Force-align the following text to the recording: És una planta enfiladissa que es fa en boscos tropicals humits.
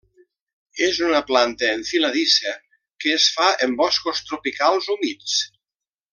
És 0.85 1.01
una 1.07 1.19
planta 1.27 1.69
enfiladissa 1.79 2.55
que 3.05 3.13
es 3.19 3.29
fa 3.37 3.51
en 3.67 3.77
boscos 3.83 4.25
tropicals 4.31 4.91
humits. 4.97 5.37